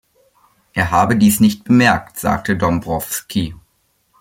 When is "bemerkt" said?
1.63-2.17